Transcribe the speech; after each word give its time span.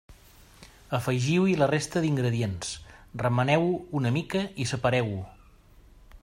Afegiu-hi 0.97 1.53
la 1.59 1.67
resta 1.71 2.03
d'ingredients, 2.05 2.71
remeneu-ho 3.25 3.69
una 4.01 4.13
mica 4.17 4.43
i 4.65 4.69
separeu-ho. 4.73 5.21